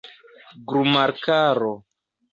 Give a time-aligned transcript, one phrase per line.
[0.67, 1.73] glumarkaro